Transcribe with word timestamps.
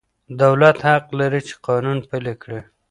دولت 0.41 0.77
حق 0.87 1.05
لري 1.19 1.41
چي 1.47 1.55
قانون 1.67 1.97
پلي 2.09 2.33
کړي. 2.41 2.61